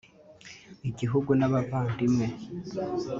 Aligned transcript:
igihugu 0.89 1.29
n’abavandimwe 1.39 2.25